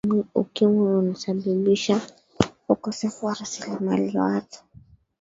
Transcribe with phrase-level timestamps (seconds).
[0.35, 2.01] ukimwi unasababisha
[2.69, 4.63] ukosefu wa rasilimali watu